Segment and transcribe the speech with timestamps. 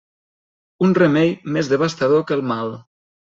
[0.87, 2.73] Un remei més devastador que el mal.